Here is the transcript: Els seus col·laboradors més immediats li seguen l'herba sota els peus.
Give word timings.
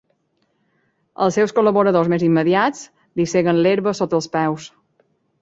Els 1.25 1.37
seus 1.39 1.53
col·laboradors 1.59 2.09
més 2.15 2.25
immediats 2.29 2.81
li 3.21 3.27
seguen 3.35 3.61
l'herba 3.61 3.95
sota 4.01 4.21
els 4.23 4.31
peus. 4.39 4.69